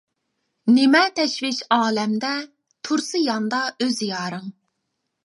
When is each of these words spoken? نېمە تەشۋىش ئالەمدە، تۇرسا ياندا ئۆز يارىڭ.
نېمە 0.77 1.01
تەشۋىش 1.19 1.59
ئالەمدە، 1.77 2.31
تۇرسا 2.89 3.21
ياندا 3.27 3.61
ئۆز 3.85 4.01
يارىڭ. 4.07 4.49